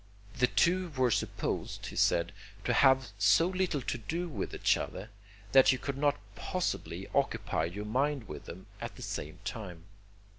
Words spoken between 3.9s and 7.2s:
do with each other, that you could not possibly